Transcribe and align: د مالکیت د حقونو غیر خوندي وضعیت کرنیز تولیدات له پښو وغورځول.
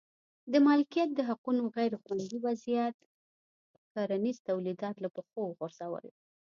د 0.51 0.53
مالکیت 0.67 1.09
د 1.13 1.19
حقونو 1.29 1.63
غیر 1.77 1.93
خوندي 2.03 2.37
وضعیت 2.45 2.95
کرنیز 3.93 4.37
تولیدات 4.49 4.95
له 5.03 5.09
پښو 5.15 5.37
وغورځول. 5.45 6.05